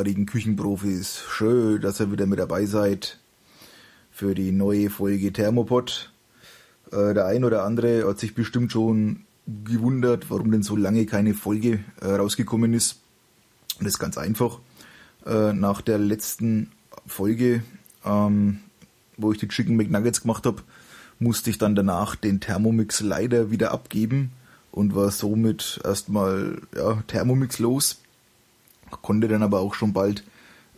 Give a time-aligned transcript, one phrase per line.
[0.00, 1.22] Großartigen Küchenprofis.
[1.28, 3.18] Schön, dass ihr wieder mit dabei seid
[4.10, 6.10] für die neue Folge Thermopod.
[6.90, 11.34] Äh, der ein oder andere hat sich bestimmt schon gewundert, warum denn so lange keine
[11.34, 13.00] Folge äh, rausgekommen ist.
[13.78, 14.60] Und das ist ganz einfach.
[15.26, 16.72] Äh, nach der letzten
[17.06, 17.62] Folge,
[18.02, 18.60] ähm,
[19.18, 20.62] wo ich die Chicken McNuggets gemacht habe,
[21.18, 24.32] musste ich dann danach den Thermomix leider wieder abgeben
[24.72, 27.98] und war somit erstmal ja, Thermomix los.
[29.02, 30.24] Konnte dann aber auch schon bald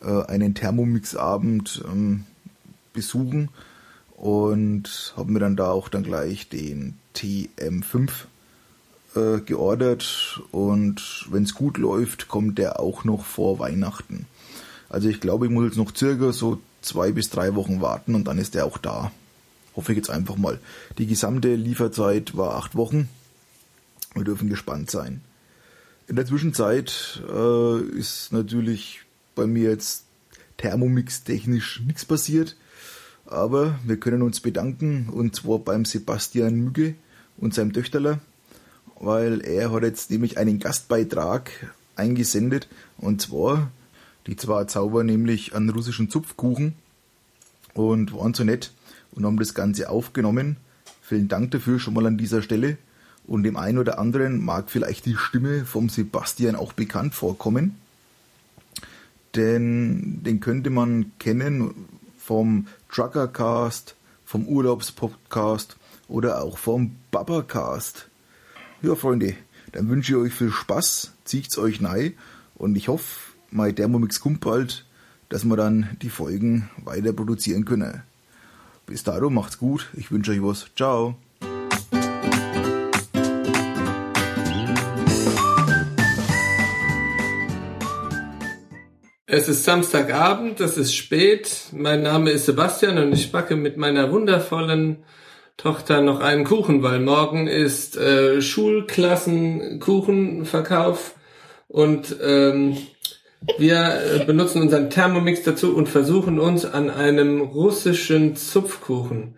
[0.03, 2.25] äh, einen Thermomix-Abend ähm,
[2.93, 3.49] besuchen
[4.17, 8.11] und habe mir dann da auch dann gleich den TM5
[9.15, 14.27] äh, geordert und wenn es gut läuft, kommt der auch noch vor Weihnachten.
[14.89, 18.25] Also ich glaube, ich muss jetzt noch circa so zwei bis drei Wochen warten und
[18.25, 19.11] dann ist der auch da.
[19.75, 20.59] Hoffe ich jetzt einfach mal.
[20.99, 23.09] Die gesamte Lieferzeit war acht Wochen.
[24.15, 25.23] Wir dürfen gespannt sein.
[26.09, 29.03] In der Zwischenzeit äh, ist natürlich
[29.35, 30.05] bei mir jetzt
[30.59, 32.57] Thermomix technisch nichts passiert.
[33.27, 36.95] Aber wir können uns bedanken und zwar beim Sebastian Mügge
[37.39, 38.19] und seinem Töchterler,
[39.01, 41.51] weil er hat jetzt nämlich einen Gastbeitrag
[41.97, 43.71] eingesendet und zwar
[44.27, 46.75] die zwei Zauber nämlich an russischen Zupfkuchen
[47.75, 48.73] und waren so nett
[49.13, 50.57] und haben das Ganze aufgenommen.
[51.01, 52.77] Vielen Dank dafür schon mal an dieser Stelle.
[53.27, 57.77] Und dem einen oder anderen mag vielleicht die Stimme vom Sebastian auch bekannt vorkommen.
[59.35, 61.75] Denn den könnte man kennen
[62.19, 65.77] vom Truckercast, vom Urlaubspodcast
[66.09, 68.09] oder auch vom Babacast.
[68.83, 69.35] Ja, Freunde,
[69.73, 72.15] dann wünsche ich euch viel Spaß, zieht's euch nei
[72.55, 74.85] und ich hoffe, mein Thermomix kommt bald,
[75.29, 78.03] dass wir dann die Folgen weiter produzieren können.
[78.87, 80.67] Bis dahin macht's gut, ich wünsche euch was.
[80.77, 81.17] Ciao.
[89.27, 91.67] Es ist Samstagabend, es ist spät.
[91.71, 95.05] Mein Name ist Sebastian und ich backe mit meiner wundervollen
[95.57, 101.15] Tochter noch einen Kuchen, weil morgen ist äh, Schulklassenkuchenverkauf
[101.69, 102.77] und ähm,
[103.59, 109.37] wir äh, benutzen unseren Thermomix dazu und versuchen uns an einem russischen Zupfkuchen.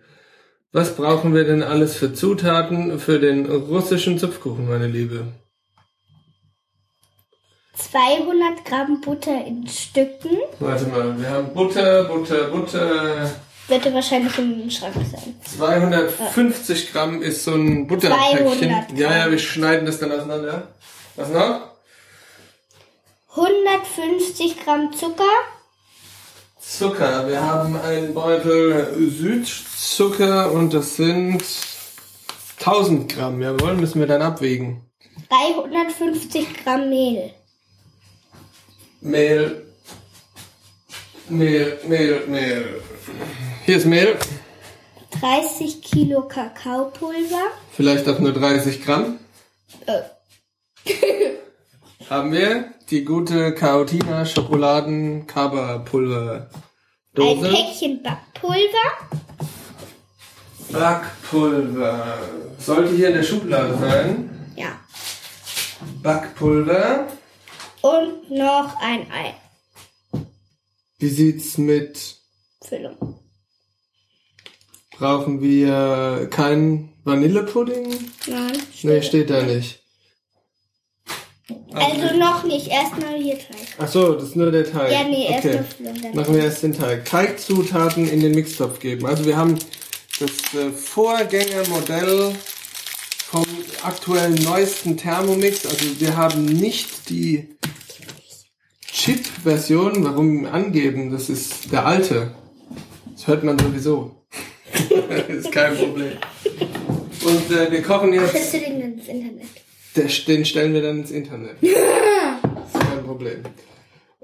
[0.71, 5.27] Was brauchen wir denn alles für Zutaten für den russischen Zupfkuchen, meine Liebe?
[7.75, 10.37] 200 Gramm Butter in Stücken.
[10.59, 13.29] Warte mal, wir haben Butter, Butter, Butter.
[13.67, 15.35] Wird wahrscheinlich im Schrank sein.
[15.57, 18.69] 250 Gramm ist so ein Butterpäckchen.
[18.95, 20.67] Ja, ja, wir schneiden das dann auseinander.
[21.15, 21.75] Was noch?
[23.31, 25.23] 150 Gramm Zucker.
[26.59, 27.27] Zucker.
[27.27, 31.43] Wir haben einen Beutel Südzucker und das sind
[32.59, 33.41] 1000 Gramm.
[33.41, 34.81] Jawohl, müssen wir dann abwägen.
[35.29, 37.33] 350 Gramm Mehl.
[39.05, 39.63] Mehl.
[41.29, 42.81] Mehl, Mehl, Mehl.
[43.63, 44.17] Hier ist Mehl.
[45.21, 47.51] 30 Kilo Kakaopulver.
[47.71, 49.19] Vielleicht auch nur 30 Gramm.
[49.85, 50.01] Äh.
[52.09, 56.49] haben wir die gute Caotina Schokoladen Pulver
[57.13, 57.47] Dose.
[57.47, 58.87] Ein Päckchen Backpulver.
[60.71, 62.17] Backpulver.
[62.57, 64.51] Sollte hier in der Schublade sein.
[64.55, 64.79] Ja.
[66.01, 67.05] Backpulver.
[67.85, 69.35] Und noch ein Ei.
[70.97, 72.15] Wie sieht's mit
[72.67, 73.19] Füllung?
[74.89, 78.09] Brauchen wir keinen Vanillepudding?
[78.25, 78.57] Nein.
[78.81, 79.83] Nee, steht da nicht.
[81.73, 83.75] Also noch nicht, erstmal hier Teig.
[83.77, 84.91] Ach so, das ist nur der Teig.
[84.91, 85.63] Ja, nee, erst okay.
[85.77, 86.15] Füllung.
[86.15, 87.05] Machen wir erst den Teig.
[87.05, 89.05] Teigzutaten in den Mixtopf geben.
[89.05, 89.59] Also wir haben
[90.19, 92.33] das äh, Vorgängermodell
[93.85, 95.65] aktuellen neuesten Thermomix.
[95.65, 97.49] Also wir haben nicht die
[98.87, 100.03] Chip-Version.
[100.03, 101.11] Warum angeben?
[101.11, 102.33] Das ist der alte.
[103.13, 104.15] Das hört man sowieso.
[105.27, 106.13] ist kein Problem.
[107.23, 108.29] Und äh, wir kochen jetzt.
[108.29, 110.27] Stellst du den ins Internet?
[110.27, 111.55] Den stellen wir dann ins Internet.
[111.61, 113.43] Das ist kein Problem.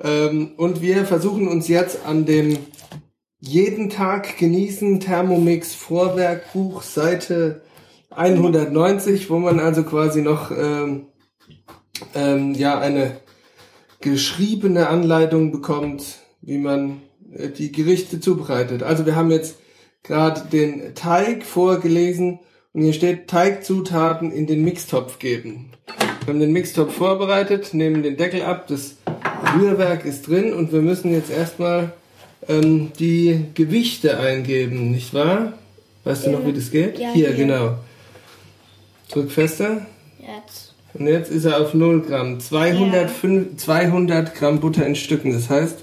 [0.02, 2.57] Ähm, und wir versuchen uns jetzt an dem
[3.40, 7.62] jeden Tag genießen Thermomix Vorwerkbuch Seite
[8.12, 11.08] 190, wo man also quasi noch ähm,
[12.13, 13.18] ähm, ja eine
[14.02, 17.02] geschriebene Anleitung bekommt, wie man
[17.34, 18.84] äh, die Gerichte zubereitet.
[18.84, 19.58] Also wir haben jetzt
[20.04, 22.40] gerade den Teig vorgelesen
[22.74, 25.72] und hier steht Teigzutaten in den Mixtopf geben.
[26.25, 28.98] Wir haben den Mixtopf vorbereitet, nehmen den Deckel ab, das
[29.56, 31.94] Rührwerk ist drin und wir müssen jetzt erstmal
[32.48, 35.54] ähm, die Gewichte eingeben, nicht wahr?
[36.04, 36.31] Weißt ja.
[36.31, 36.98] du noch, wie das geht?
[36.98, 37.78] Ja, hier, hier, genau.
[39.12, 39.86] Drück fester.
[40.19, 40.74] Jetzt.
[40.94, 42.40] Und jetzt ist er auf 0 Gramm.
[42.40, 45.34] 205, 200 Gramm Butter in Stücken.
[45.34, 45.78] Das heißt,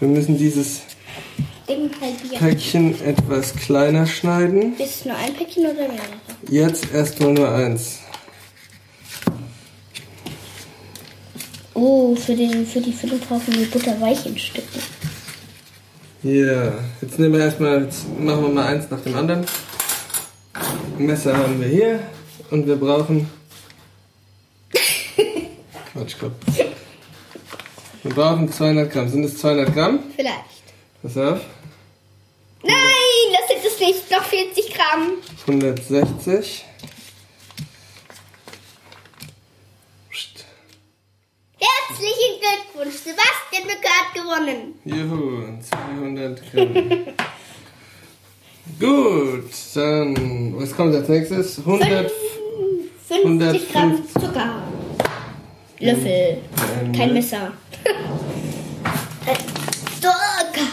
[0.00, 0.82] wir müssen dieses
[2.02, 2.38] halbieren.
[2.38, 4.74] Päckchen etwas kleiner schneiden.
[4.78, 5.98] Ist es nur ein Päckchen oder mehrere?
[6.48, 8.00] Jetzt erstmal nur eins.
[11.74, 14.80] Oh, für, den, für die Füllung brauchen wir Butter weich in Stücken.
[16.22, 19.44] Ja, jetzt nehmen wir erstmal, jetzt machen wir mal eins nach dem anderen.
[20.98, 22.00] Messer haben wir hier
[22.52, 23.28] und wir brauchen.
[25.92, 26.32] Quatsch, Gott.
[28.02, 29.08] Wir brauchen 200 Gramm.
[29.08, 30.00] Sind es 200 Gramm?
[30.14, 30.62] Vielleicht.
[31.02, 31.40] Pass auf.
[32.62, 32.74] Nein,
[33.32, 34.10] das sind es nicht.
[34.10, 35.12] Noch 40 Gramm.
[35.46, 36.64] 160.
[40.10, 40.44] Psst.
[41.58, 42.96] Herzlichen Glückwunsch.
[42.96, 44.74] Sebastian Mücke hat gewonnen.
[44.84, 47.14] Juhu, 200 Gramm.
[48.78, 51.58] Gut, dann, was kommt als nächstes?
[51.58, 52.10] 100.
[53.20, 54.62] 50 Gramm Zucker.
[55.78, 56.38] Löffel.
[56.82, 57.52] Ähm, Kein Messer.
[59.24, 59.36] Äh,
[60.00, 60.66] Zucker.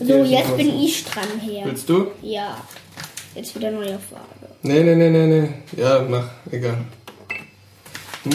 [0.00, 1.66] So, jetzt bin ich dran her.
[1.66, 2.08] Willst du?
[2.20, 2.56] Ja.
[3.36, 4.52] Jetzt wieder neue Farbe.
[4.62, 5.48] Nee, nee, nee, nee, nee.
[5.80, 6.78] Ja, mach, egal.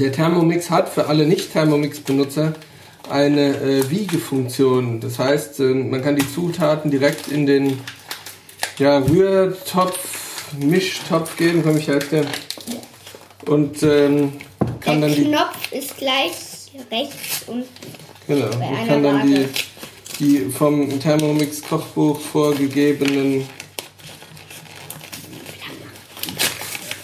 [0.00, 2.54] Der Thermomix hat für alle Nicht-Thermomix-Benutzer
[3.10, 5.00] eine äh, Wiegefunktion.
[5.00, 7.78] Das heißt, äh, man kann die Zutaten direkt in den
[8.78, 11.62] ja, Rührtopf, Mischtopf geben.
[11.64, 12.26] Komm, ich helfe dir.
[13.50, 14.32] Und ähm,
[14.80, 16.32] kann Der dann die Knopf ist gleich
[16.90, 17.64] rechts und
[18.26, 19.48] Genau, einer kann dann die, Waage.
[20.18, 23.48] die vom Thermomix Kochbuch vorgegebenen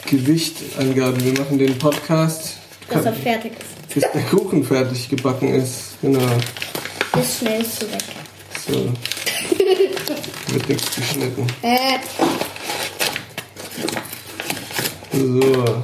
[0.06, 1.24] Gewichtangaben.
[1.24, 2.54] Wir machen den Podcast,
[2.88, 3.94] dass er fertig ist.
[3.94, 5.96] bis der Kuchen fertig gebacken ist.
[6.02, 6.20] Genau.
[7.20, 8.02] Ist schnell zu weg.
[8.66, 8.92] So.
[10.48, 11.46] Wird nichts geschnitten.
[11.62, 11.98] Äh,
[15.12, 15.82] So.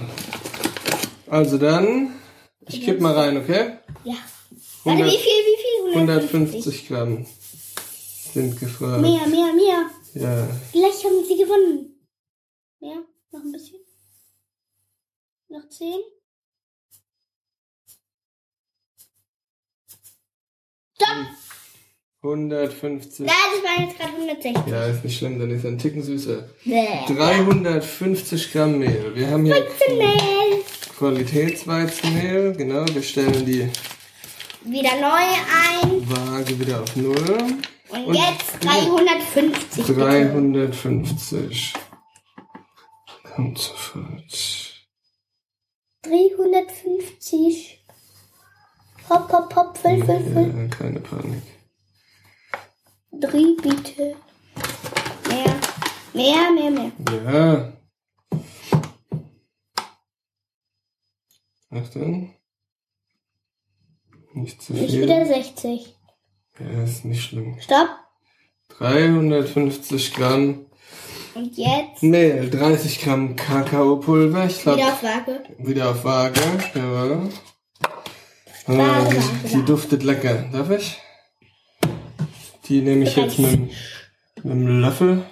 [1.29, 2.15] Also dann,
[2.67, 3.79] ich kipp mal rein, okay?
[4.05, 4.15] ja.
[4.85, 5.99] Warte, 100 wie viel, wie viel?
[5.99, 7.27] 150 Gramm
[8.33, 9.03] sind gefragt.
[9.03, 9.91] Mehr, mehr, mehr.
[10.15, 10.49] Ja.
[10.73, 12.01] Gleich haben sie gewonnen.
[12.81, 12.97] Ja,
[13.33, 13.81] noch ein bisschen.
[15.49, 16.01] Noch zehn.
[20.95, 21.48] Stopp!
[22.33, 23.27] 150.
[23.27, 24.67] Nein, das waren jetzt gerade 160.
[24.73, 26.49] Ja, ist nicht schlimm, dann ist er ein Ticken süßer.
[26.65, 26.87] Bäh.
[27.15, 29.13] 350 Gramm Mehl.
[29.15, 30.63] Wir haben hier Mehl.
[30.99, 32.53] Qualitätsweizenmehl.
[32.57, 33.69] Genau, wir stellen die
[34.65, 35.25] Wieder neu
[35.87, 36.09] ein.
[36.11, 37.39] Waage wieder auf Null.
[37.91, 39.87] Und, Und- jetzt 350.
[39.87, 39.95] bitte.
[40.01, 41.73] 350.
[43.35, 44.75] Kommt sofort.
[46.03, 47.85] 350.
[49.09, 50.69] Hopp, hopp, hopp, füll, füll, füll.
[50.69, 51.43] Keine Panik.
[53.13, 54.17] Dreh bitte.
[55.29, 55.57] Mehr.
[56.15, 56.93] Mehr, mehr, mehr.
[57.31, 57.73] Ja.
[61.71, 62.35] Achtung.
[64.35, 65.35] Nicht zu Nicht wieder viel.
[65.35, 65.97] 60.
[66.61, 67.57] Ja, ist nicht schlimm.
[67.61, 67.89] Stopp.
[68.79, 70.67] 350 Gramm
[71.35, 74.47] Und jetzt Mehl, 30 Gramm Kakaopulver.
[74.47, 75.43] Ich glaube, wieder auf Waage.
[75.59, 76.41] Wieder auf Waage,
[76.75, 77.31] jawohl.
[78.67, 80.45] Ah, die, die duftet lecker.
[80.53, 81.01] Darf ich?
[82.69, 83.71] Die nehme ich jetzt mit,
[84.43, 85.25] mit einem Löffel.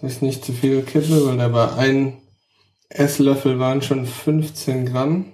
[0.00, 2.18] Das ist nicht zu viel Kippe, weil da war ein
[2.88, 5.32] Esslöffel waren schon 15 Gramm.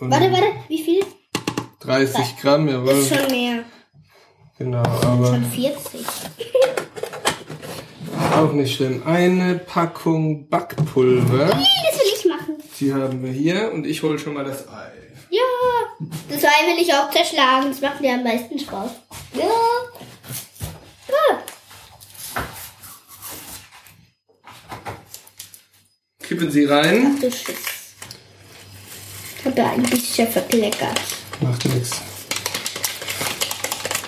[0.00, 0.46] Und Warte, warte.
[0.68, 1.04] Wie viel?
[1.80, 2.92] 30 Gramm, jawohl.
[2.92, 3.64] Ist schon mehr.
[4.58, 6.00] Genau, aber Schon 40.
[8.34, 9.02] auch nicht schlimm.
[9.04, 11.46] Eine Packung Backpulver.
[11.46, 12.56] Das will ich machen.
[12.80, 14.92] Die haben wir hier und ich hole schon mal das Ei.
[15.30, 15.42] Ja.
[16.28, 17.68] Das Ei will ich auch zerschlagen.
[17.68, 18.90] Das macht mir am meisten Spaß.
[19.32, 19.44] Ja.
[21.08, 21.44] Ja.
[26.22, 27.14] Kippen Sie rein.
[27.16, 27.56] Ach du Schiss.
[29.38, 31.00] Ich habe ja ein bisschen verkleckert.
[31.40, 32.00] Macht nichts.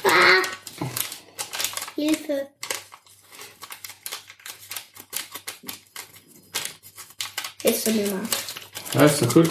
[0.05, 0.43] Ah.
[1.95, 2.49] Hilfe.
[7.63, 8.21] Ist so nimmer.
[8.95, 9.51] Ja, ist doch gut.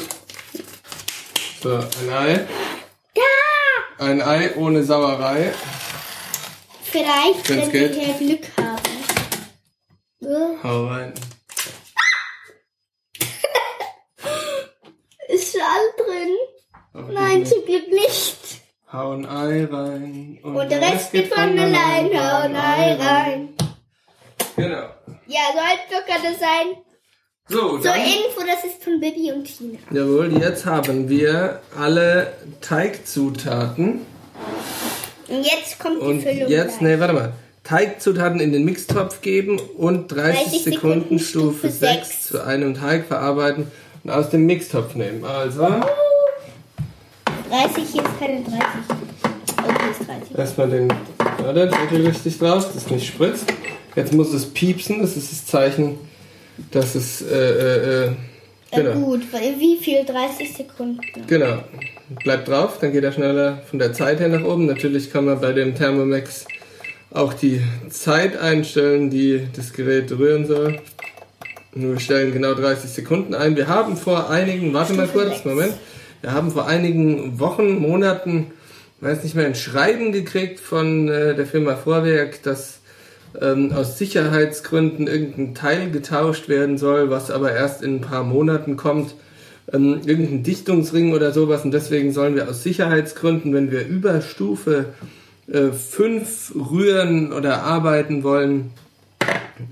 [1.62, 2.48] So, ein Ei.
[4.00, 5.52] Ein Ei ohne Sauerei.
[6.84, 8.78] Vielleicht, Wenn's wenn wir Glück haben.
[10.64, 11.14] Hau rein.
[15.30, 16.36] Ist Schall drin?
[16.94, 18.38] Aber Nein, zum Glück nicht.
[18.92, 20.40] Hau ein Ei rein.
[20.44, 22.06] Und der Rest geht von allein.
[22.14, 23.56] Hau ein Ei rein.
[24.56, 24.90] Genau.
[25.26, 26.78] Ja, so einfach kann das sein.
[27.50, 28.00] So, So dann.
[28.02, 29.78] Info, das ist von Bibi und Tina.
[29.92, 34.02] Jawohl, jetzt haben wir alle Teigzutaten.
[35.30, 36.50] Und jetzt kommt die Und Füllung.
[36.50, 36.96] jetzt, gleich.
[36.96, 37.32] nee, warte mal.
[37.64, 42.28] Teigzutaten in den Mixtopf geben und 30, 30 Sekunden Sekunden Stufe Stufe 6 sechs.
[42.28, 43.68] zu einem Teig verarbeiten
[44.04, 45.24] und aus dem Mixtopf nehmen.
[45.26, 45.84] Also 30,
[47.92, 48.60] hier ist keine 30.
[48.90, 48.94] Oh,
[49.82, 50.38] hier ist 30.
[50.38, 50.94] erstmal den
[51.44, 53.46] warte, Deckel richtig drauf, dass es nicht spritzt.
[53.96, 55.98] Jetzt muss es piepsen, das ist das Zeichen,
[56.72, 58.12] dass es äh, äh, äh,
[58.72, 58.94] genau.
[58.94, 60.04] gut, wie viel?
[60.06, 61.02] 30 Sekunden.
[61.28, 61.64] Genau.
[62.24, 64.66] Bleibt drauf, dann geht er schneller von der Zeit her nach oben.
[64.66, 66.46] Natürlich kann man bei dem Thermomix
[67.12, 70.80] auch die Zeit einstellen, die das Gerät rühren soll.
[71.74, 73.56] Wir stellen genau 30 Sekunden ein.
[73.56, 75.46] Wir haben vor einigen, warte mal kurz.
[75.46, 75.74] Moment.
[76.22, 78.48] Wir haben vor einigen Wochen, Monaten,
[79.02, 82.80] weiß nicht mehr, ein Schreiben gekriegt von äh, der Firma Vorwerk, dass
[83.40, 88.78] ähm, aus Sicherheitsgründen irgendein Teil getauscht werden soll, was aber erst in ein paar Monaten
[88.78, 89.16] kommt.
[89.72, 91.66] Ähm, irgendein Dichtungsring oder sowas.
[91.66, 94.86] Und deswegen sollen wir aus Sicherheitsgründen, wenn wir über Stufe
[95.50, 98.72] 5 rühren oder arbeiten wollen,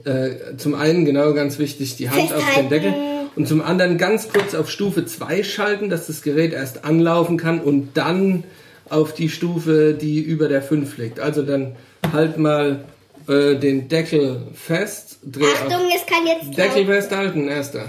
[0.05, 2.69] äh, zum einen genau ganz wichtig die Hand auf den.
[2.69, 2.93] Deckel
[3.35, 7.59] und zum anderen ganz kurz auf Stufe 2 schalten, dass das Gerät erst anlaufen kann
[7.59, 8.43] und dann
[8.89, 11.19] auf die Stufe, die über der 5 liegt.
[11.19, 11.75] Also dann
[12.13, 12.85] halt mal
[13.27, 16.94] äh, den Deckel fest, dreh Achtung, auf es kann jetzt Deckel laut.
[16.96, 17.86] festhalten, erster.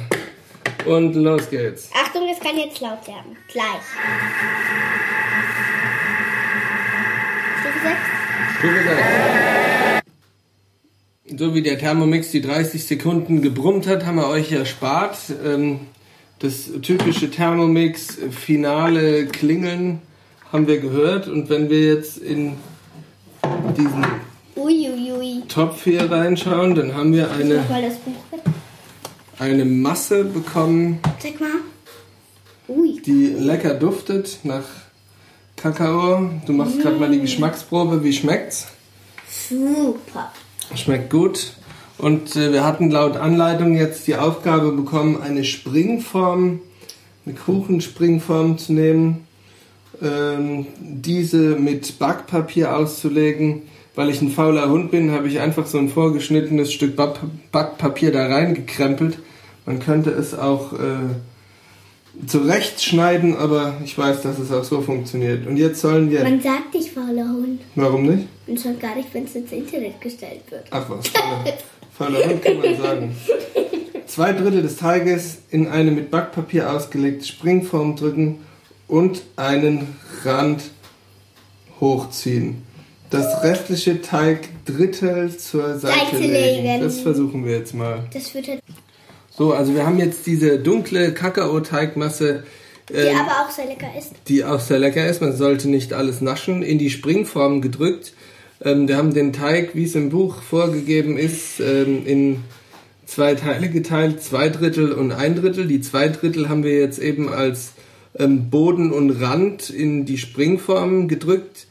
[0.87, 1.90] Und los geht's.
[1.95, 3.37] Achtung, es kann jetzt laut werden.
[3.52, 3.66] Gleich.
[7.61, 7.97] Stufe 6.
[8.59, 8.83] Stufe
[11.28, 11.38] 6.
[11.38, 15.19] So wie der Thermomix die 30 Sekunden gebrummt hat, haben wir euch erspart.
[15.45, 15.81] Ähm,
[16.38, 20.02] Das typische Thermomix finale Klingeln
[20.52, 21.28] haben wir gehört.
[21.28, 22.57] Und wenn wir jetzt in
[23.76, 24.05] diesen
[24.66, 25.42] Uiuiui.
[25.49, 28.40] Topf hier reinschauen, dann haben wir eine, Mach mal das Buch weg.
[29.38, 31.49] eine Masse bekommen, Zeig mal.
[32.68, 33.00] Ui.
[33.06, 34.64] die lecker duftet nach
[35.56, 36.30] Kakao.
[36.46, 38.02] Du machst gerade mal die Geschmacksprobe.
[38.02, 38.66] Wie schmeckt's?
[39.49, 40.32] Super.
[40.75, 41.52] Schmeckt gut.
[41.99, 46.61] Und äh, wir hatten laut Anleitung jetzt die Aufgabe bekommen, eine Springform,
[47.25, 49.26] eine Kuchenspringform zu nehmen,
[50.02, 53.62] ähm, diese mit Backpapier auszulegen.
[53.96, 57.18] Weil ich ein fauler Hund bin, habe ich einfach so ein vorgeschnittenes Stück Back
[57.50, 59.18] Backpapier da reingekrempelt.
[59.64, 65.46] Man könnte es auch äh, zurechtschneiden, aber ich weiß, dass es auch so funktioniert.
[65.46, 66.22] Und jetzt sollen wir...
[66.22, 67.62] Man sagt nicht fauler Hund.
[67.74, 68.28] Warum nicht?
[68.46, 70.64] Und schon gar nicht, wenn es ins Internet gestellt wird.
[70.70, 71.54] Ach was, fauler,
[71.96, 73.16] fauler Hund kann man sagen.
[74.06, 78.40] Zwei Drittel des Teiges in eine mit Backpapier ausgelegte Springform drücken
[78.88, 80.64] und einen Rand
[81.80, 82.65] hochziehen.
[83.10, 86.80] Das restliche Teigdrittel zur Seite legen.
[86.80, 88.04] Das versuchen wir jetzt mal.
[88.12, 88.60] Das wird halt,
[89.36, 92.44] So, also wir haben jetzt diese dunkle Kakaoteigmasse,
[92.88, 94.12] die ähm, aber auch sehr lecker ist.
[94.28, 95.20] die auch sehr lecker ist.
[95.20, 96.62] Man sollte nicht alles naschen.
[96.62, 98.12] In die Springform gedrückt.
[98.64, 102.44] Ähm, wir haben den Teig, wie es im Buch vorgegeben ist, ähm, in
[103.04, 105.66] zwei Teile geteilt, zwei Drittel und ein Drittel.
[105.66, 107.72] Die zwei Drittel haben wir jetzt eben als
[108.18, 111.66] ähm, Boden und Rand in die Springform gedrückt.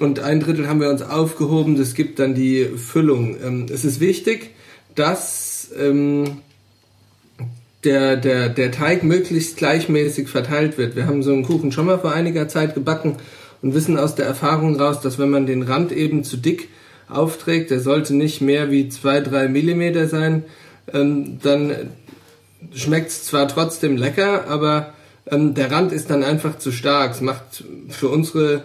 [0.00, 3.36] Und ein Drittel haben wir uns aufgehoben, das gibt dann die Füllung.
[3.42, 4.50] Ähm, es ist wichtig,
[4.94, 6.38] dass ähm,
[7.84, 10.96] der, der, der Teig möglichst gleichmäßig verteilt wird.
[10.96, 13.16] Wir haben so einen Kuchen schon mal vor einiger Zeit gebacken
[13.62, 16.68] und wissen aus der Erfahrung raus, dass wenn man den Rand eben zu dick
[17.08, 20.44] aufträgt, der sollte nicht mehr wie zwei drei Millimeter sein,
[20.92, 21.90] ähm, dann
[22.74, 24.94] schmeckt es zwar trotzdem lecker, aber
[25.30, 27.12] ähm, der Rand ist dann einfach zu stark.
[27.12, 28.64] Es macht für unsere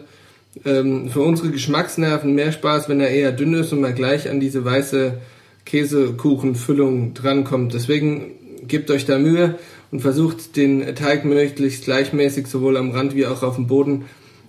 [0.66, 4.40] ähm, für unsere Geschmacksnerven mehr Spaß, wenn er eher dünn ist und man gleich an
[4.40, 5.18] diese weiße
[5.66, 7.74] Käsekuchenfüllung drankommt.
[7.74, 8.32] Deswegen
[8.68, 9.56] gebt euch da Mühe
[9.92, 14.06] und versucht den Teig möglichst gleichmäßig sowohl am Rand wie auch auf dem Boden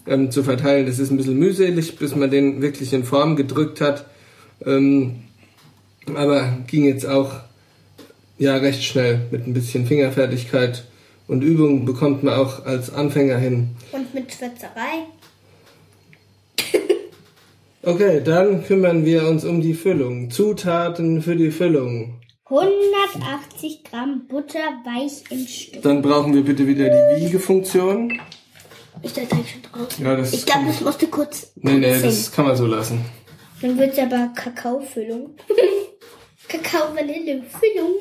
[0.06, 0.86] ähm, zu verteilen.
[0.86, 4.06] Das ist ein bisschen mühselig, bis man den wirklich in Form gedrückt hat.
[4.64, 5.16] Ähm,
[6.14, 7.32] aber ging jetzt auch
[8.38, 10.84] ja recht schnell mit ein bisschen Fingerfertigkeit
[11.28, 13.70] und Übung bekommt man auch als Anfänger hin.
[13.92, 15.06] Und mit Schwätzerei.
[17.82, 20.30] Okay, dann kümmern wir uns um die Füllung.
[20.30, 22.20] Zutaten für die Füllung.
[22.44, 25.80] 180 Gramm Butter weich im Stück.
[25.82, 28.20] Dann brauchen wir bitte wieder die Wiegefunktion.
[29.02, 30.04] Ist der Teig schon draußen?
[30.04, 31.52] Ja, das ich glaube, das musste kurz.
[31.56, 32.02] Nee, nee, putzen.
[32.02, 33.02] das kann man so lassen.
[33.62, 35.36] Dann wird es aber Kakaofüllung.
[36.48, 37.94] Kakao-Vanille-Füllung.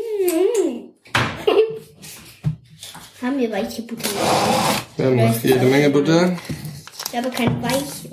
[3.22, 4.10] Haben wir weiche Butter?
[4.98, 6.38] Wir haben noch jede Menge Butter.
[7.14, 8.10] Ja, aber keine weiche.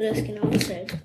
[0.00, 0.98] Oder ist genau dasselbe?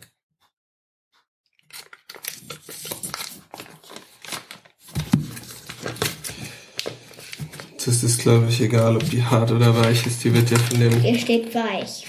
[7.85, 10.23] Das ist, glaube ich, egal, ob die hart oder weich ist.
[10.23, 11.01] Die wird ja von dem...
[11.01, 12.07] Hier steht weich.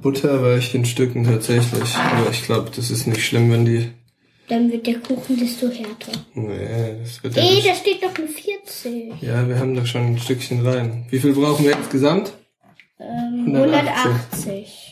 [0.00, 1.94] Butter weicht in Stücken tatsächlich.
[1.96, 3.90] Aber ich glaube, das ist nicht schlimm, wenn die.
[4.48, 6.12] Dann wird der Kuchen desto härter.
[6.32, 9.20] Nee, das wird ja Ey, da steht doch eine 40.
[9.20, 11.04] Ja, wir haben doch schon ein Stückchen rein.
[11.10, 12.32] Wie viel brauchen wir insgesamt?
[12.98, 14.06] Ähm, 180.
[14.34, 14.89] 180.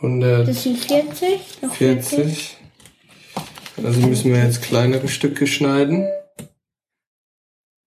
[0.00, 1.62] Das sind 40.
[1.62, 1.74] Noch 40.
[1.74, 2.56] 140.
[3.82, 6.08] Also müssen wir jetzt kleinere Stücke schneiden.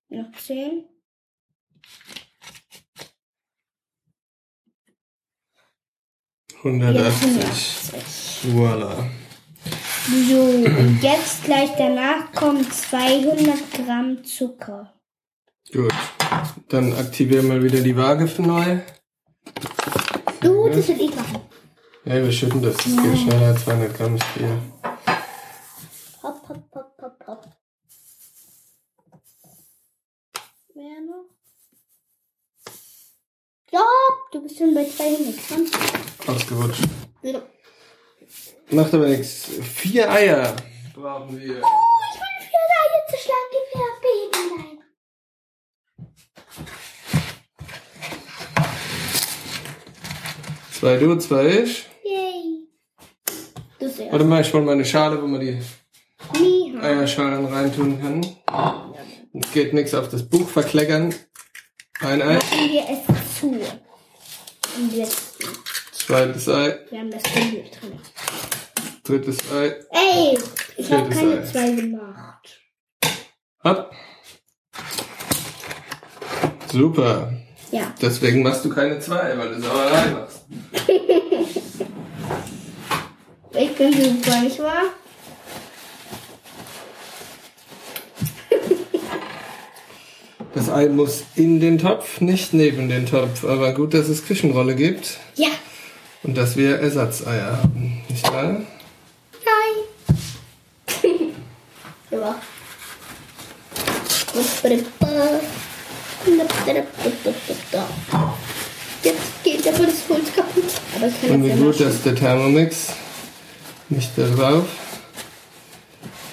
[0.09, 0.85] Noch 10.
[6.51, 7.29] Jetzt 180.
[7.93, 8.53] 180.
[8.55, 9.09] Voila.
[10.07, 14.93] So, und jetzt gleich danach kommen 200 Gramm Zucker.
[15.71, 15.93] Gut.
[16.69, 18.79] Dann aktivieren wir wieder die Waage für neu.
[20.41, 21.38] Du, das will ich machen.
[22.05, 22.77] Ja, wir schütten das.
[22.77, 23.55] Das geht schneller.
[23.57, 24.61] 200 Gramm ist viel.
[26.23, 27.45] Hopp, hopp, hopp, hopp, hopp.
[30.73, 31.25] Mehr noch?
[33.71, 33.85] Ja,
[34.31, 35.65] du bist schon bei 200 Gramm.
[36.35, 36.83] Ausgerutscht.
[37.21, 37.41] Ja.
[38.71, 39.49] Macht aber nichts.
[39.61, 40.55] Vier Eier
[40.93, 41.61] brauchen wir.
[41.61, 41.67] Oh,
[42.13, 44.77] ich will vier Eier zerschlagen, gib mir das Babylein.
[50.71, 51.88] Zwei du, zwei ich.
[53.79, 54.11] Du sehr.
[54.11, 55.59] Warte mal, ich hol mal eine Schale, wo man die
[56.39, 56.81] Miha.
[56.81, 58.25] Eierschalen reintun kann.
[59.33, 61.13] Es geht nichts auf das Buch verkleckern.
[62.01, 63.47] Ein Ei, Machen wir es zu.
[63.51, 65.37] Und jetzt,
[65.93, 67.99] zweites Ei, wir haben das Baby drin.
[69.03, 69.75] drittes Ei.
[69.91, 70.37] Ey,
[70.77, 71.43] ich habe keine Ei.
[71.45, 72.61] zwei gemacht.
[73.61, 73.91] Ab.
[76.71, 77.33] Super.
[77.71, 77.93] Ja.
[78.01, 80.45] Deswegen machst du keine zwei, weil du Sauerei machst.
[83.59, 84.83] Ich bin super, nicht wahr?
[90.55, 93.43] Das Ei muss in den Topf, nicht neben den Topf.
[93.43, 95.49] Aber gut, dass es Küchenrolle gibt Ja.
[96.23, 98.01] und dass wir Ersatzeier haben.
[98.07, 98.61] Nicht wahr?
[99.45, 99.75] Nein.
[102.11, 102.35] ja.
[109.03, 110.63] Jetzt geht aber das Holz kaputt.
[110.95, 112.87] Aber ich kann Und wie gut, dass der Thermomix
[113.89, 114.65] nicht darauf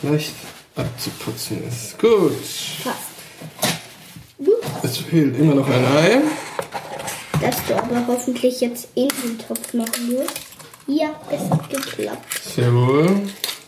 [0.03, 0.35] leicht
[0.77, 1.99] abzuputzen ist.
[1.99, 2.33] Gut.
[2.83, 2.97] fast.
[4.39, 6.21] Gut, Es fehlt immer noch ein Ei.
[7.41, 10.39] dass du aber hoffentlich jetzt in den Topf machen wirst.
[10.87, 12.41] Ja, es hat geklappt.
[12.55, 13.23] Sehr wohl.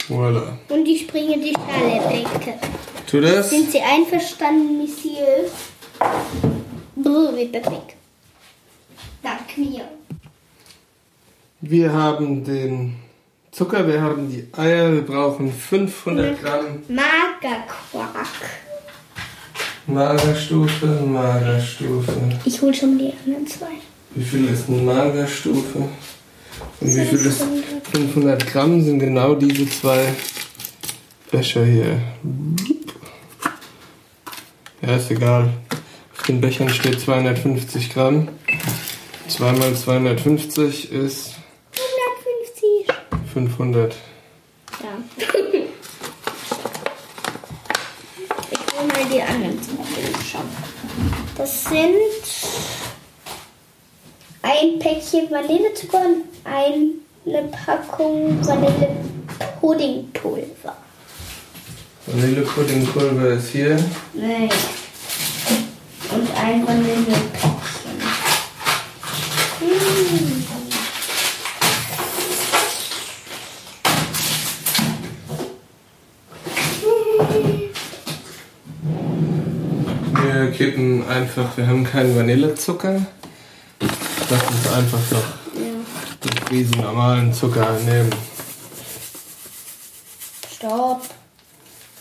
[0.08, 0.52] Voilà.
[0.68, 2.58] Und ich bringe die Schale weg.
[3.10, 3.50] Tu das.
[3.50, 5.50] Sind Sie einverstanden, Monsieur?
[6.96, 7.96] Brr, das weg.
[9.22, 9.84] Dank mir.
[11.60, 12.96] Wir haben den
[13.58, 18.16] Zucker, wir haben die Eier, wir brauchen 500 Gramm Magerquark.
[19.88, 22.12] Magerstufe, Magerstufe.
[22.44, 23.66] Ich hol schon die anderen zwei.
[24.14, 25.76] Wie viel ist eine Magerstufe?
[25.76, 25.90] Und
[26.80, 27.42] wie viel ist
[27.90, 30.14] 500 Gramm sind genau diese zwei
[31.32, 32.00] Becher hier.
[34.82, 35.50] Ja, ist egal.
[36.16, 38.28] Auf den Bechern steht 250 Gramm.
[39.26, 41.37] 2 mal 250 ist 150.
[43.46, 43.94] 500.
[44.82, 45.24] Ja.
[48.50, 49.74] Ich hol mal die anderen zwei
[50.24, 50.40] schon.
[51.36, 51.92] Das sind
[54.42, 60.76] ein Päckchen Vanillezucker und eine Packung Vanillepuddingpulver.
[62.06, 63.76] Vanillepuddingpulver ist hier.
[64.14, 64.48] Nein.
[66.10, 67.58] Und ein Vanillepäckchen.
[69.60, 70.37] Hm.
[80.38, 83.04] Wir kippen einfach, wir haben keinen Vanillezucker.
[83.80, 86.30] Lass uns einfach noch Ja.
[86.30, 88.10] den riesen normalen Zucker nehmen.
[90.54, 91.02] Stopp.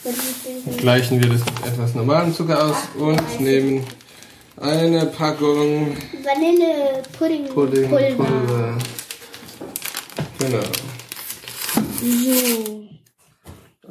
[0.04, 0.78] Denn?
[0.78, 3.84] Gleichen wir das mit etwas normalen Zucker aus und nehmen
[4.62, 7.88] eine Packung Vanillepuddingpulver.
[7.88, 8.78] Puddingpulver.
[10.38, 10.60] Genau.
[12.00, 12.87] So.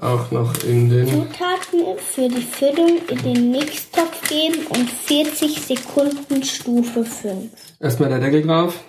[0.06, 1.08] Auch noch in den.
[1.08, 7.50] Zutaten für die Füllung in den Mixtopf geben und 40 Sekunden Stufe 5.
[7.80, 8.84] Erstmal der Deckel drauf.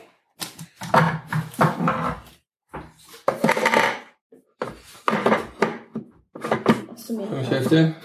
[7.41, 7.95] Ich helfe dir.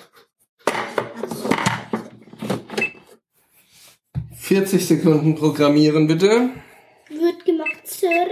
[4.36, 6.48] 40 Sekunden programmieren bitte.
[7.10, 8.26] Wird gemacht, Sir.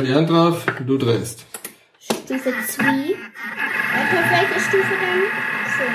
[0.00, 1.44] Halte die Hand drauf, du drehst.
[2.00, 2.84] Stufe 2.
[2.84, 5.20] Und auf welche Stufe dann?
[5.76, 5.90] 5.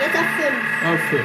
[0.00, 0.56] Jetzt auf 5.
[0.88, 1.22] Auf 5.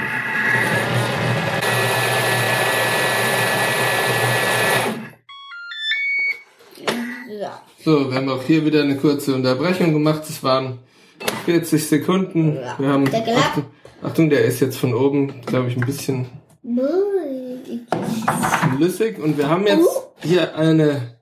[7.40, 7.92] So.
[8.02, 10.24] So, wir haben auch hier wieder eine kurze Unterbrechung gemacht.
[10.28, 10.80] Es waren
[11.46, 12.58] 40 Sekunden.
[12.58, 12.76] Ja.
[12.78, 13.38] Wir haben Der.
[13.38, 13.66] Achtung,
[14.04, 16.26] Achtung, der ist jetzt von oben, glaube ich, ein bisschen
[18.76, 19.20] flüssig.
[19.20, 19.88] Und wir haben jetzt
[20.22, 21.16] hier eine,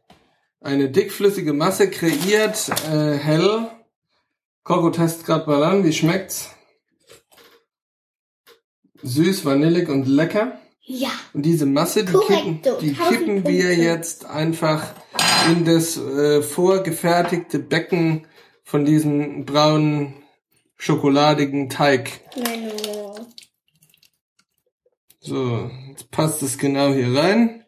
[0.63, 3.67] eine dickflüssige Masse kreiert, äh, hell.
[4.63, 6.51] Coco testet gerade mal an, wie schmeckt's?
[9.01, 10.57] Süß, vanillig und lecker.
[10.85, 11.11] Ja.
[11.33, 14.93] Und diese Masse, die kippen, Korrekto, die 1000 kippen wir jetzt einfach
[15.49, 18.27] in das äh, vorgefertigte Becken
[18.63, 20.13] von diesem braunen
[20.77, 22.21] schokoladigen Teig.
[22.37, 23.27] Menno.
[25.19, 27.62] So, jetzt passt es genau hier rein.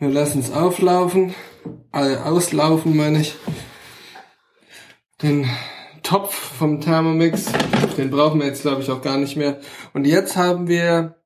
[0.00, 1.34] Wir lassen es auflaufen,
[1.92, 3.34] äh, auslaufen meine ich.
[5.22, 5.46] Den
[6.02, 7.52] Topf vom Thermomix,
[7.98, 9.60] den brauchen wir jetzt glaube ich auch gar nicht mehr.
[9.92, 11.16] Und jetzt haben wir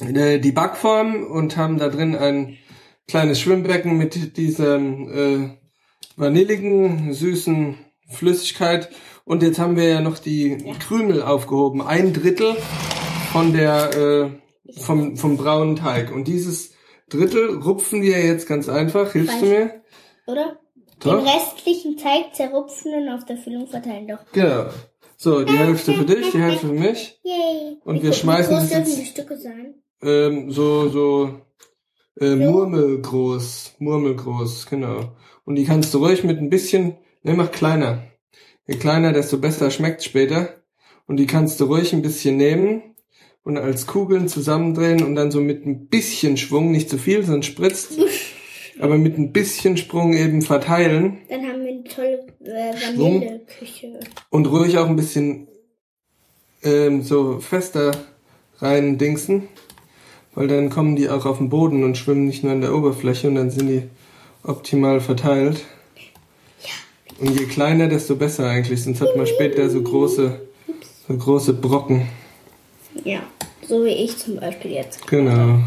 [0.00, 2.58] äh, die Backform und haben da drin ein
[3.06, 5.50] kleines Schwimmbecken mit dieser äh,
[6.16, 7.76] vanilligen, süßen
[8.08, 8.90] Flüssigkeit.
[9.24, 11.80] Und jetzt haben wir ja noch die Krümel aufgehoben.
[11.80, 12.56] Ein Drittel
[13.30, 16.10] von der, äh, vom, vom braunen Teig.
[16.10, 16.73] Und dieses
[17.08, 19.12] Drittel rupfen wir jetzt ganz einfach.
[19.12, 19.82] Hilfst du mir?
[20.26, 20.58] Oder?
[21.00, 21.18] Doch.
[21.18, 24.20] Den restlichen Teig zerrupfen und auf der Füllung verteilen doch.
[24.32, 24.66] Genau.
[25.16, 27.20] So, die Hälfte für dich, die Hälfte für mich.
[27.22, 27.76] Yay.
[27.84, 29.74] Und wir schmeißen Wie das groß dürfen jetzt- die Stücke sein?
[30.02, 31.40] Ähm, so, so,
[32.20, 33.74] äh, Murmelgroß.
[33.78, 35.12] Murmelgroß, genau.
[35.44, 38.02] Und die kannst du ruhig mit ein bisschen, ne, mach kleiner.
[38.66, 40.62] Je kleiner, desto besser schmeckt später.
[41.06, 42.93] Und die kannst du ruhig ein bisschen nehmen
[43.44, 47.46] und als Kugeln zusammendrehen und dann so mit ein bisschen Schwung, nicht zu viel, sonst
[47.46, 47.98] spritzt,
[48.80, 52.96] aber mit ein bisschen Sprung eben verteilen Dann haben wir eine tolle äh.
[52.96, 54.00] Vanilleküche.
[54.30, 55.48] und ruhig auch ein bisschen
[56.62, 57.92] ähm, so fester
[58.58, 59.48] rein dingsen,
[60.34, 63.28] weil dann kommen die auch auf den Boden und schwimmen nicht nur an der Oberfläche
[63.28, 63.82] und dann sind die
[64.42, 65.64] optimal verteilt.
[67.20, 70.40] Und je kleiner, desto besser eigentlich, sonst hat man später so große,
[71.06, 72.08] so große Brocken.
[73.02, 73.20] Ja,
[73.66, 75.06] so wie ich zum Beispiel jetzt.
[75.06, 75.58] Genau.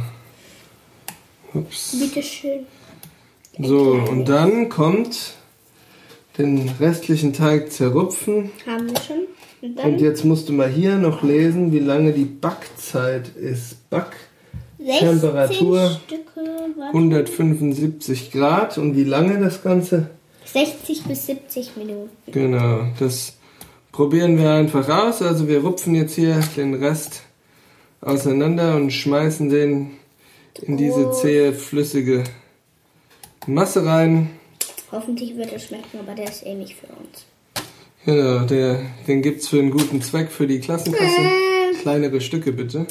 [1.53, 1.97] Ups.
[1.99, 2.65] Bitteschön.
[3.59, 5.33] So, und dann kommt
[6.37, 8.51] den restlichen Teig zerrupfen.
[8.65, 9.17] Haben wir schon.
[9.61, 13.89] Und Und jetzt musst du mal hier noch lesen, wie lange die Backzeit ist.
[13.89, 14.15] Back
[14.77, 16.41] 16 Temperatur Stücke.
[16.75, 16.97] warte.
[16.97, 20.11] 175 Grad und wie lange das Ganze?
[20.45, 22.09] 60 bis 70 Minuten.
[22.31, 23.33] Genau, das
[23.97, 25.23] probieren wir einfach aus.
[25.23, 27.23] Also wir rupfen jetzt hier den Rest
[27.99, 29.97] auseinander und schmeißen den
[30.61, 32.23] in diese zähe, flüssige
[33.47, 34.29] Masse rein.
[34.91, 37.25] Hoffentlich wird es schmecken, aber der ist eh nicht für uns.
[38.05, 41.31] Genau, der, den gibt's für einen guten Zweck für die Klassenkasse.
[41.81, 42.85] Kleinere Stücke bitte.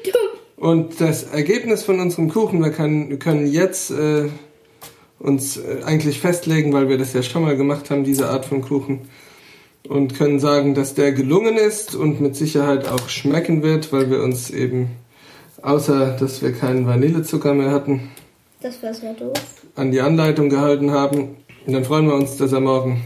[0.56, 4.30] Und das Ergebnis von unserem Kuchen, wir können, wir können jetzt äh,
[5.18, 8.62] uns äh, eigentlich festlegen, weil wir das ja schon mal gemacht haben, diese Art von
[8.62, 9.02] Kuchen.
[9.88, 14.22] Und können sagen, dass der gelungen ist und mit Sicherheit auch schmecken wird, weil wir
[14.22, 14.90] uns eben,
[15.62, 18.10] außer dass wir keinen Vanillezucker mehr hatten,
[18.60, 19.32] Das war sehr doof.
[19.76, 21.36] an die Anleitung gehalten haben.
[21.66, 23.04] Und dann freuen wir uns, dass er morgen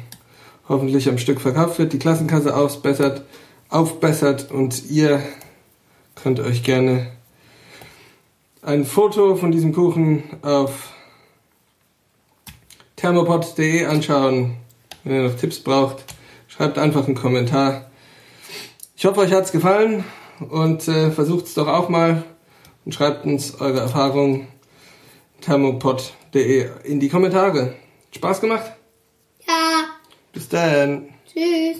[0.68, 3.24] hoffentlich am Stück verkauft wird, die Klassenkasse ausbessert,
[3.68, 5.20] aufbessert und ihr
[6.14, 7.08] könnt euch gerne
[8.62, 10.92] ein Foto von diesem Kuchen auf
[12.96, 14.56] thermopod.de anschauen.
[15.04, 16.04] Wenn ihr noch Tipps braucht,
[16.60, 17.90] schreibt einfach einen Kommentar.
[18.94, 20.04] Ich hoffe, euch hat's gefallen
[20.50, 22.22] und äh, versucht es doch auch mal
[22.84, 24.46] und schreibt uns eure Erfahrungen
[25.40, 27.76] thermopod.de in die Kommentare.
[28.14, 28.72] Spaß gemacht?
[29.48, 29.84] Ja.
[30.34, 31.08] Bis dann.
[31.32, 31.78] Tschüss.